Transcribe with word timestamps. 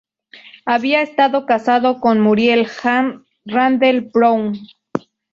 Había 0.65 1.03
estado 1.03 1.45
casado 1.45 1.99
con 1.99 2.21
Muriel 2.21 2.67
Anne 2.83 3.19
Randell-Brown. 3.45 4.53